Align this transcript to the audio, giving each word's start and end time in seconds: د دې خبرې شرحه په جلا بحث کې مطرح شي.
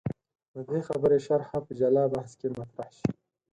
د 0.53 0.55
دې 0.69 0.79
خبرې 0.87 1.19
شرحه 1.27 1.57
په 1.65 1.71
جلا 1.79 2.03
بحث 2.13 2.31
کې 2.39 2.47
مطرح 2.57 2.89
شي. 2.97 3.09